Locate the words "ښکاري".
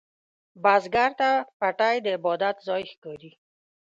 2.91-3.31